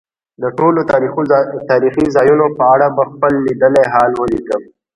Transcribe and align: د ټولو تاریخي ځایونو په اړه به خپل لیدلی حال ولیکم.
د 0.41 0.43
ټولو 0.57 0.79
تاریخي 1.73 2.05
ځایونو 2.15 2.45
په 2.57 2.63
اړه 2.73 2.87
به 2.95 3.03
خپل 3.11 3.31
لیدلی 3.45 3.85
حال 3.93 4.11
ولیکم. 4.21 4.61